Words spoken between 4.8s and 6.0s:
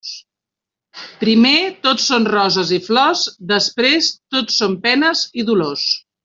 penes i dolors.